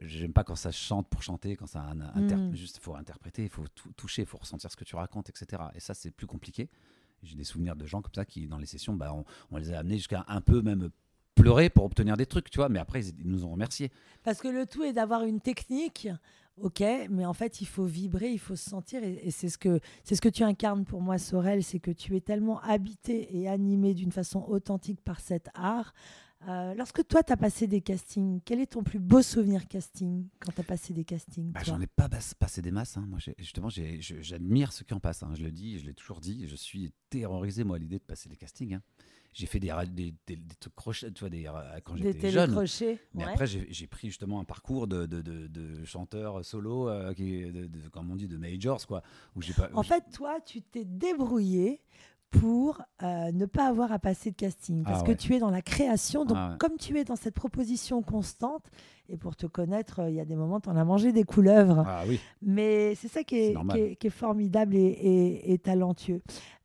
[0.00, 2.52] J'aime pas quand ça chante pour chanter, quand ça mmh.
[2.56, 5.62] juste faut interpréter, il faut toucher, il faut ressentir ce que tu racontes, etc.
[5.76, 6.68] Et ça, c'est plus compliqué.
[7.26, 9.14] J'ai des souvenirs de gens comme ça qui, dans les sessions, bah,
[9.50, 10.90] on, les a amenés jusqu'à un peu même
[11.34, 12.68] pleurer pour obtenir des trucs, tu vois.
[12.68, 13.90] Mais après, ils, nous ont remerciés.
[14.22, 16.08] Parce que le tout est d'avoir une technique,
[16.60, 19.02] ok, mais en fait, il faut vibrer, il faut se sentir.
[19.04, 22.16] Et, c'est ce que c'est ce que tu incarnes pour moi, Sorel, c'est que tu
[22.16, 25.92] es tellement habité et animé d'une façon authentique par cet art.
[26.48, 30.28] Euh, lorsque toi, tu as passé des castings, quel est ton plus beau souvenir casting
[30.38, 32.96] quand tu as passé des castings bah, J'en ai pas passé des masses.
[32.96, 33.06] Hein.
[33.08, 35.22] Moi, justement, j'admire ceux qui en passent.
[35.22, 35.32] Hein.
[35.34, 36.46] Je le dis, je l'ai toujours dit.
[36.46, 38.74] Je suis terrorisé, moi, à l'idée de passer des castings.
[38.74, 38.82] Hein.
[39.32, 41.44] J'ai fait des, des, des, des crochets, tu vois, des,
[41.84, 42.56] quand j'étais jeune.
[43.12, 47.44] Mais après, j'ai pris justement un parcours de, de, de, chanteur solo, euh, qui,
[47.92, 49.02] comme on dit, de majors, quoi.
[49.34, 51.82] Où pas, en fait, toi, tu t'es débrouillé
[52.30, 54.82] pour euh, ne pas avoir à passer de casting.
[54.84, 56.24] Parce ah que tu es dans la création.
[56.24, 58.64] Donc, ah comme tu es dans cette proposition constante,
[59.08, 61.24] et pour te connaître, euh, il y a des moments, tu en as mangé des
[61.24, 61.84] couleuvres.
[61.86, 62.20] Ah, oui.
[62.42, 66.22] Mais c'est ça qui est, qui est, formidable et, et, talentueux.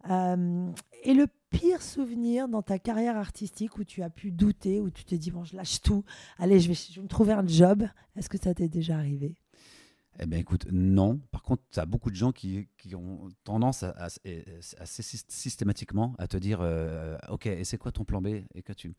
[0.10, 0.71] Euh,
[1.04, 5.06] et le pire souvenir dans ta carrière artistique où tu as pu douter, où tu
[5.06, 6.04] t'es dit, bon, je lâche tout,
[6.39, 7.84] allez, je vais, je vais me trouver un job.
[8.15, 9.36] Est-ce que ça t'est déjà arrivé?
[10.24, 11.18] Eh bien, écoute, non.
[11.32, 14.08] Par contre, tu as beaucoup de gens qui, qui ont tendance à,
[14.88, 18.94] systématiquement à te dire euh, Ok, et c'est quoi ton plan B Et que tu.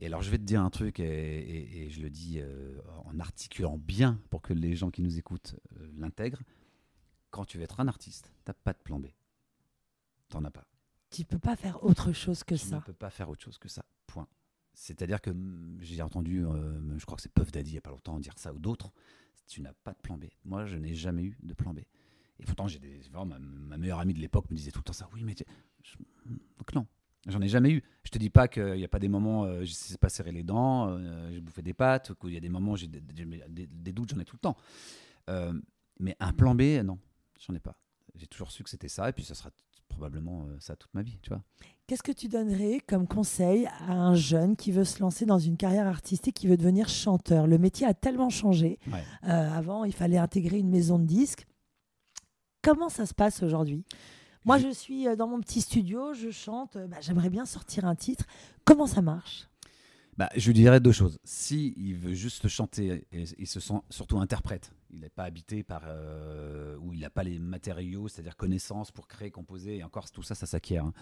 [0.00, 3.78] Et alors, je vais te dire un truc, et, je le dis euh, en articulant
[3.78, 6.42] bien pour que les gens qui nous écoutent euh, l'intègrent.
[7.30, 9.06] Quand tu veux être un artiste, tu n'as pas de plan B.
[10.28, 10.64] Tu n'en as pas.
[11.10, 12.68] Tu peux pas faire autre chose que ça.
[12.68, 13.84] Tu ne peux pas faire autre chose que ça.
[14.06, 14.28] Point.
[14.72, 15.30] C'est-à-dire que
[15.80, 16.44] j'ai entendu,
[16.96, 18.92] je crois que c'est Puff Daddy il n'y a pas longtemps dire ça, ou d'autres
[19.46, 20.24] tu n'as pas de plan B.
[20.44, 21.80] Moi, je n'ai jamais eu de plan B.
[22.40, 24.92] Et pourtant, j'ai des, ma, ma, meilleure amie de l'époque me disait tout le temps
[24.92, 25.08] ça.
[25.12, 25.34] Oui, mais
[26.58, 26.86] donc non.
[27.26, 27.82] J'en ai jamais eu.
[28.02, 30.32] Je te dis pas qu'il n'y a pas des moments, euh, je sais pas serrer
[30.32, 34.10] les dents, euh, j'ai bouffé des pâtes, qu'il y a des moments, j'ai des, doutes,
[34.10, 34.56] j'en ai tout le temps.
[35.30, 35.54] Euh,
[35.98, 36.98] mais un plan B, non,
[37.40, 37.78] j'en ai pas.
[38.14, 39.50] J'ai toujours su que c'était ça, et puis ça sera
[39.88, 41.42] probablement euh, ça toute ma vie, tu vois.
[41.86, 45.56] Qu'est-ce que tu donnerais comme conseil à un jeune qui veut se lancer dans une
[45.56, 47.46] carrière artistique, qui veut devenir chanteur?
[47.46, 48.78] Le métier a tellement changé.
[48.86, 49.02] Ouais.
[49.28, 51.46] Euh, avant, il fallait intégrer une maison de disques.
[52.62, 53.84] Comment ça se passe aujourd'hui?
[54.46, 56.76] Moi, je suis euh, dans mon petit studio, je chante.
[56.88, 58.24] bah, J'aimerais bien sortir un titre.
[58.64, 59.48] Comment ça marche?
[60.16, 61.18] Bah, je lui dirais deux choses.
[61.24, 65.62] Si il veut juste chanter et il se sent surtout interprète, il n'est pas habité
[65.64, 69.78] par euh, ou il n'a pas les matériaux, c'est-à-dire connaissances pour créer, composer.
[69.78, 70.84] Et encore, tout ça, ça s'acquiert.
[70.84, 70.92] hein.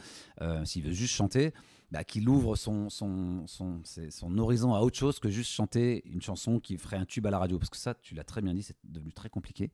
[0.41, 1.53] Euh, S'il veut juste chanter,
[1.91, 6.23] bah, qu'il ouvre son, son, son, son horizon à autre chose que juste chanter une
[6.23, 7.59] chanson qui ferait un tube à la radio.
[7.59, 9.71] Parce que ça, tu l'as très bien dit, c'est devenu très compliqué.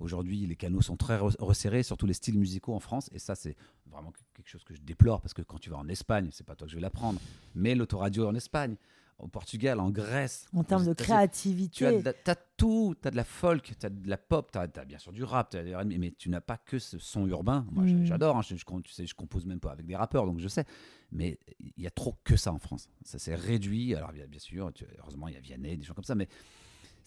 [0.00, 3.08] Aujourd'hui, les canaux sont très re- resserrés, surtout les styles musicaux en France.
[3.12, 3.56] Et ça, c'est
[3.86, 6.56] vraiment quelque chose que je déplore parce que quand tu vas en Espagne, c'est pas
[6.56, 7.20] toi que je vais l'apprendre,
[7.54, 8.76] mais l'autoradio en Espagne,
[9.22, 12.14] au Portugal, en Grèce, en termes de créativité tu as, de
[12.56, 15.12] tout, tu as de la folk, tu as de la pop, tu as, bien sûr
[15.12, 15.54] du rap,
[15.86, 17.66] mais tu n'as pas que ce son urbain.
[17.70, 18.04] Moi, Mm.
[18.04, 20.48] j'adore, hein, je, je, tu sais, je compose même pas avec des rappeurs, donc je
[20.48, 20.64] sais.
[21.12, 22.88] Mais il y a trop que ça en France.
[23.04, 23.94] Ça s'est réduit.
[23.94, 26.28] Alors, bien, bien sûr, tu- heureusement, il y a Vianney, des gens comme ça, mais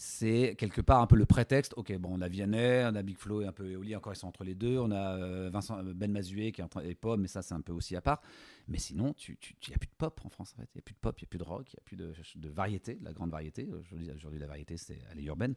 [0.04, 1.74] c'est quelque part un peu le prétexte.
[1.78, 4.18] Ok, bon, on a Vianney, on a Big Flo et un peu Eoli, encore ils
[4.18, 4.78] sont entre les deux.
[4.78, 7.54] On a euh, Vincent Ben Mazué qui est en train et pop, mais ça c'est
[7.54, 8.22] un peu aussi à part.
[8.68, 10.70] Mais sinon, tu, il n'y a plus de pop en France en fait.
[10.74, 12.12] Il n'y a plus de pop, il n'y a plus de rock, il n'y a
[12.12, 13.70] plus de, variété, la grande variété.
[13.72, 15.56] Aujourd'hui, la variété, c'est elle est urbaine.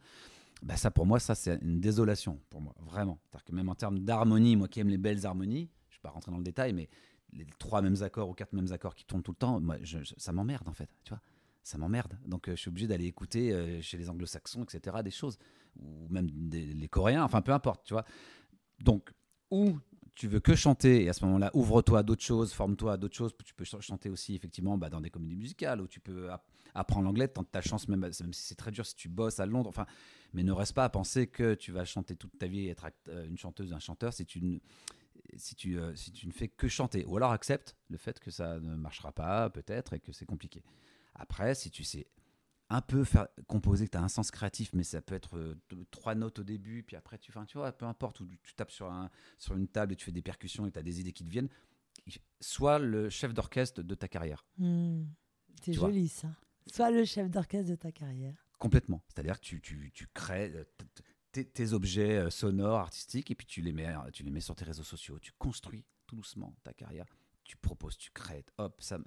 [0.62, 3.18] Bah ça, pour moi, ça c'est une désolation pour moi, vraiment.
[3.24, 6.02] C'est-à-dire que même en termes d'harmonie, moi qui aime les belles harmonies, je ne vais
[6.02, 6.88] pas rentrer dans le détail, mais
[7.32, 9.76] les trois mêmes accords ou quatre mêmes accords qui tournent tout le temps, moi,
[10.16, 11.20] ça m'emmerde en fait, tu vois
[11.66, 12.18] ça m'emmerde.
[12.26, 15.38] Donc euh, je suis obligé d'aller écouter euh, chez les anglo-saxons, etc., des choses,
[15.80, 18.04] ou même les coréens, enfin peu importe, tu vois.
[18.80, 19.10] Donc,
[19.50, 19.78] ou
[20.14, 23.16] tu veux que chanter, et à ce moment-là, ouvre-toi à d'autres choses, forme-toi à d'autres
[23.16, 23.34] choses.
[23.44, 26.48] Tu peux ch- chanter aussi, effectivement, bah, dans des comédies musicales, où tu peux app-
[26.74, 29.68] apprendre l'anglais, tente ta chance, même, si c'est très dur si tu bosses à Londres.
[29.68, 29.86] Enfin,
[30.32, 32.86] mais ne reste pas à penser que tu vas chanter toute ta vie et être
[33.08, 34.60] euh, une chanteuse, un chanteur, si tu
[35.36, 37.04] si tu, si tu ne fais que chanter.
[37.06, 40.62] Ou alors accepte le fait que ça ne marchera pas, peut-être, et que c'est compliqué.
[41.18, 42.06] Après, si tu sais
[42.68, 45.54] un peu faire composer, que tu as un sens créatif, mais ça peut être euh,
[45.90, 48.90] trois notes au début, puis après, tu, tu vois, peu importe, où tu tapes sur,
[48.90, 51.24] un, sur une table et tu fais des percussions et tu as des idées qui
[51.24, 51.48] te viennent,
[52.40, 54.44] sois le chef d'orchestre de ta carrière.
[54.58, 55.04] Hmm,
[55.62, 55.88] C'est vois.
[55.88, 56.28] joli ça.
[56.66, 58.34] Sois le chef d'orchestre de ta carrière.
[58.58, 59.02] Complètement.
[59.08, 60.64] C'est-à-dire que tu, tu, tu crées euh,
[61.30, 64.64] tes, objets euh, sonores, artistiques, et puis tu les, mets, tu les mets sur tes
[64.64, 65.20] réseaux sociaux.
[65.20, 67.06] Tu construis tout doucement ta carrière.
[67.44, 68.98] Tu proposes, tu crées, hop, ça,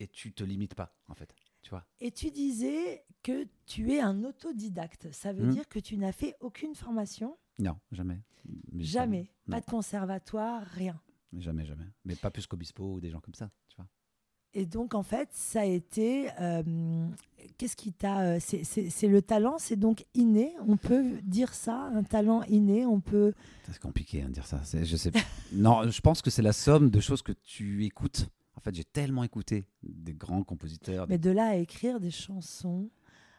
[0.00, 1.32] et tu te limites pas, en fait.
[1.66, 5.08] Tu vois Et tu disais que tu es un autodidacte.
[5.10, 5.50] Ça veut Hmm.
[5.50, 8.20] dire que tu n'as fait aucune formation Non, jamais.
[8.70, 9.32] Mais Jamais.
[9.48, 9.56] Non.
[9.56, 11.00] Pas de conservatoire, rien.
[11.36, 11.86] Jamais, jamais.
[12.04, 13.88] Mais pas plus qu'Obispo ou des gens comme ça, tu vois.
[14.54, 16.28] Et donc, en fait, ça a été.
[16.40, 17.08] euh,
[17.58, 18.20] Qu'est-ce qui t'a.
[18.20, 20.54] euh, c'est- le talent, c'est donc inné.
[20.68, 22.86] On peut dire ça, un talent inné.
[22.86, 23.32] On peut.
[23.64, 24.60] C'est compliqué hein, de dire ça.
[24.72, 25.10] Je sais.
[25.52, 28.28] non, je pense que c'est la somme de choses que tu écoutes.
[28.56, 31.06] En fait, j'ai tellement écouté des grands compositeurs.
[31.08, 32.90] Mais de là à écrire des chansons.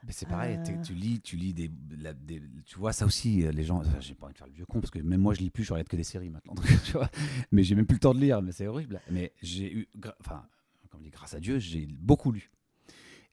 [0.05, 0.81] Mais c'est pareil, Euh.
[0.83, 3.43] tu lis, tu lis des, la- des- tu vois ça aussi.
[3.43, 5.19] euh, Les gens, enfin, j'ai pas envie de faire le vieux con parce que même
[5.19, 6.53] moi je lis plus, je regarde que des séries maintenant.
[6.55, 7.09] donc, tu vois.
[7.51, 9.01] Mais j'ai même plus le temps de lire, mais c'est horrible.
[9.09, 9.89] Mais j'ai eu,
[10.21, 10.45] enfin,
[10.89, 12.51] comme dit, grâce à Dieu, j'ai beaucoup lu.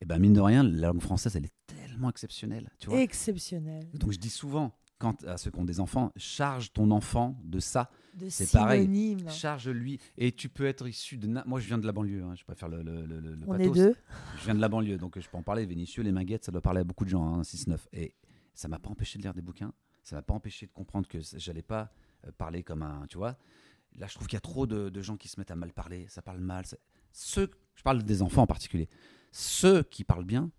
[0.01, 3.01] Et ben mine de rien, la langue française, elle est tellement exceptionnelle, tu vois.
[3.01, 3.87] Exceptionnel.
[3.95, 7.59] Donc je dis souvent, quand à ceux qui ont des enfants, charge ton enfant de
[7.61, 7.91] ça.
[8.15, 9.17] De C'est pareil.
[9.29, 9.99] Charge-lui.
[10.17, 11.27] Et tu peux être issu de.
[11.27, 12.23] na- Moi, je viens de la banlieue.
[12.23, 13.75] hein, je préfère le, le, le, le On est pathos.
[13.77, 13.95] deux.
[14.39, 15.67] Je viens de la banlieue, donc je peux en parler.
[15.67, 17.79] Vénitieux, les Minguettes, ça doit parler à beaucoup de gens, hein, 6-9.
[17.93, 18.15] Et
[18.55, 19.73] ça m'a pas empêché de lire des bouquins.
[20.05, 21.93] Ça m'a pas empêché de comprendre que j'allais pas
[22.27, 23.07] euh, parler comme un.
[23.09, 23.37] Tu vois
[23.97, 25.73] Là, je trouve qu'il y a trop de, de gens qui se mettent à mal
[25.73, 26.07] parler.
[26.09, 26.67] Ça parle mal.
[26.67, 26.77] ça-
[27.13, 28.89] Ceux, je parle des enfants en particulier.
[29.33, 30.51] Ceux qui parlent bien,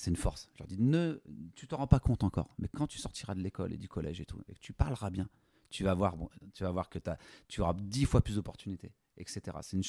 [0.00, 0.48] c'est une force.
[0.54, 1.20] Je leur dis, ne,
[1.54, 4.18] tu t'en rends pas compte encore, mais quand tu sortiras de l'école et du collège
[4.20, 5.28] et tout, et que tu parleras bien,
[5.68, 8.92] tu vas voir, bon, tu vas voir que as, tu auras dix fois plus d'opportunités,
[9.18, 9.58] etc.
[9.60, 9.82] C'est une,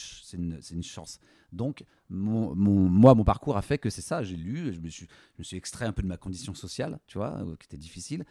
[0.54, 1.20] une, une chance.
[1.54, 4.22] Donc, mon, mon- moi, mon parcours a fait que c'est ça.
[4.22, 7.00] J'ai lu, je me, suis, je me suis extrait un peu de ma condition sociale,
[7.08, 8.26] tu vois, euh, qui était difficile.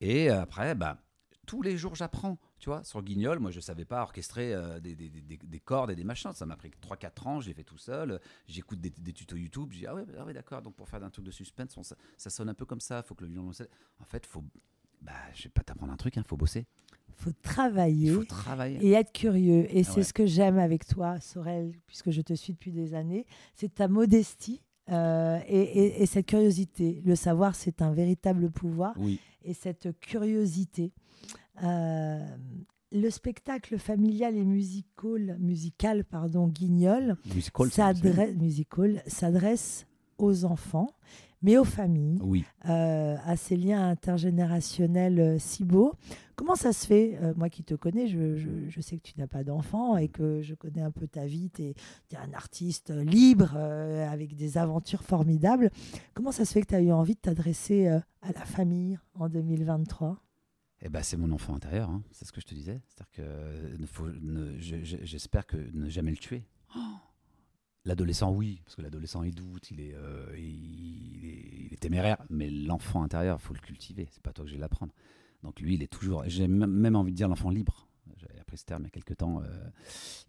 [0.00, 1.02] Et après, bah,
[1.46, 2.38] tous les jours, j'apprends.
[2.64, 5.90] Tu vois, sur guignol, moi, je savais pas orchestrer euh, des, des- des- des cordes
[5.90, 6.32] et des machins.
[6.32, 8.18] Ça m'a pris 3-4 ans, j'ai fait tout seul.
[8.48, 9.68] J'écoute des, des tutos YouTube.
[9.70, 10.62] Je dis, ah ouais, ah ouais d'accord.
[10.62, 13.02] Donc, pour faire un truc de suspense, on- ça, ça sonne un peu comme ça.
[13.02, 13.50] faut que le violon.
[14.00, 14.42] En fait, faut.
[15.02, 16.64] Bah, je vais pas t'apprendre un truc, il faut bosser.
[17.18, 18.10] faut Il travailler.
[18.14, 18.78] faut travailler.
[18.82, 19.66] et être curieux.
[19.68, 20.02] Et Ah c'est ouais.
[20.02, 23.88] ce que j'aime avec toi, Sorel, puisque je te suis depuis des années, c'est ta
[23.88, 27.02] modestie euh, et, et- et cette curiosité.
[27.04, 28.94] Le savoir, c'est un véritable pouvoir.
[28.96, 29.20] Oui.
[29.42, 30.92] Et cette curiosité.
[31.62, 32.18] Euh,
[32.92, 37.16] le spectacle familial et musical, musical pardon, Guignol
[39.06, 39.86] s'adresse
[40.18, 40.90] aux enfants,
[41.42, 42.44] mais aux familles, Oui.
[42.68, 45.92] euh, à ces liens intergénérationnels euh, si beaux.
[46.36, 49.14] Comment ça se fait Euh, Moi qui te connais, je, je- je sais que tu
[49.18, 51.50] n'as pas d'enfant et que je connais un peu ta vie.
[51.50, 51.74] Tu es,
[52.16, 55.70] un artiste libre avec des aventures formidables.
[56.14, 58.02] Comment ça se fait que tu as eu envie de t'adresser à
[58.34, 60.20] la famille en 2023
[60.86, 62.02] Eh ben, c'est mon enfant intérieur, hein.
[62.12, 62.80] c'est ce que je te disais.
[62.88, 66.44] C'est-à-dire que euh, faut- ne- j'espère que ne jamais le tuer.
[66.76, 66.80] Oh
[67.86, 72.18] L'adolescent, oui, parce que l'adolescent, il doute, il est, euh, il, est, il est téméraire,
[72.30, 74.08] mais l'enfant intérieur, faut le cultiver.
[74.10, 74.92] C'est pas toi que je vais l'apprendre.
[75.42, 76.22] Donc lui, il est toujours.
[76.26, 77.86] J'ai même envie de dire l'enfant libre.
[78.56, 79.40] Ce terme il y a quelques temps.
[79.42, 79.46] euh,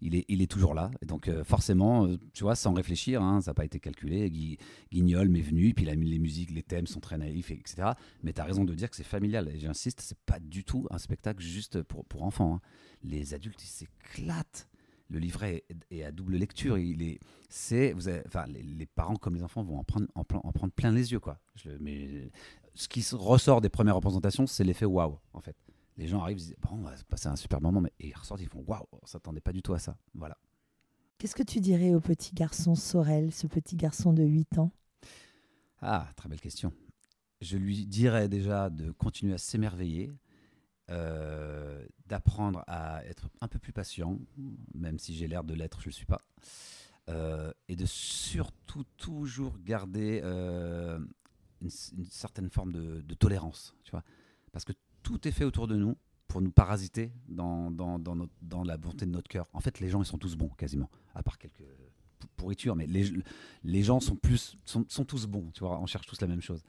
[0.00, 0.90] il, est, toujours là.
[1.06, 4.30] Donc euh, forcément, euh, tu vois, sans réfléchir, hein, ça n'a pas été calculé.
[4.30, 4.58] Gui-
[4.92, 7.90] Guignol m'est venu, puis il a mis les musiques, les thèmes sont très naïfs, etc.
[8.22, 9.48] Mais tu as raison de dire que c'est familial.
[9.54, 12.56] Et j'insiste, c'est pas du tout un spectacle juste pour, enfants.
[12.56, 12.60] hein.
[13.02, 14.68] Les adultes, ils s'éclatent.
[15.08, 16.76] Le livret est, à double lecture.
[17.48, 17.94] C'est,
[18.48, 21.38] les, parents comme les enfants vont en prendre, plein les yeux, quoi.
[22.74, 25.56] Ce qui ressort des premières représentations, c'est l'effet waouh, en fait.
[25.96, 28.16] Les gens arrivent, ils disent, bon, on va passer un super moment, mais et ils
[28.16, 29.96] ressortent, ils font waouh, on s'attendait pas du tout à ça.
[30.14, 30.36] Voilà.
[31.18, 34.70] Qu'est-ce que tu dirais au petit garçon Sorel, ce petit garçon de 8 ans?
[35.80, 36.72] Ah, très belle question.
[37.40, 40.12] Je lui dirais déjà de continuer à s'émerveiller,
[40.90, 44.18] euh, d'apprendre à être un peu plus patient,
[44.74, 46.20] même si j'ai l'air de l'être, je ne le suis pas,
[47.08, 50.98] euh, et de surtout toujours garder euh,
[51.60, 54.04] une, une certaine forme de, de tolérance, tu vois,
[54.52, 54.72] parce que
[55.06, 59.12] tout est fait autour de nous pour nous parasiter dans, dans, dans, la bonté de
[59.12, 59.46] notre cœur.
[59.52, 61.62] En fait, les gens, ils sont tous bons, quasiment, à part quelques
[62.18, 63.12] pou- pourritures, mais les,
[63.62, 66.40] les gens sont, plus, sont, sont tous bons, tu vois, on cherche tous la même
[66.40, 66.64] chose.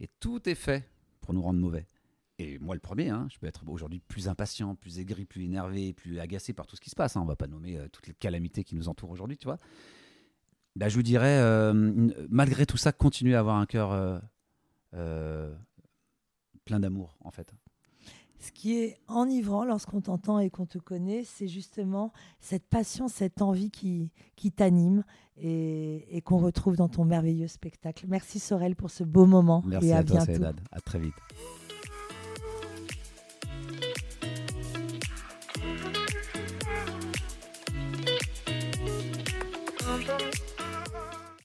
[0.00, 0.86] Et tout est fait
[1.22, 1.86] pour nous rendre mauvais.
[2.38, 5.94] Et moi, le premier, hein, je peux être aujourd'hui plus impatient, plus aigri, plus énervé,
[5.94, 7.16] plus agacé par tout ce qui se passe.
[7.16, 7.22] hein.
[7.22, 9.56] On va pas nommer euh, toutes les calamités qui nous entourent aujourd'hui, tu vois.
[10.76, 11.72] Bah, je vous dirais, euh,
[12.28, 14.20] malgré tout ça, continuez à avoir un cœur
[14.92, 15.56] euh,
[16.66, 17.54] plein d'amour, en fait.
[18.38, 23.42] Ce qui est enivrant lorsqu'on t'entend et qu'on te connaît, c'est justement cette passion, cette
[23.42, 25.04] envie qui, qui t'anime
[25.36, 28.06] et, et qu'on retrouve dans ton merveilleux spectacle.
[28.08, 30.44] Merci Sorel pour ce beau moment Merci et à, à, toi, bientôt.
[30.70, 31.14] À très vite.